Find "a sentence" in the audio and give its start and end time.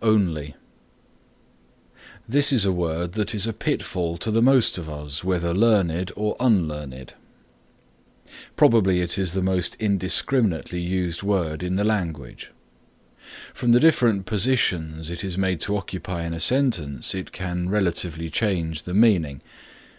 16.32-17.14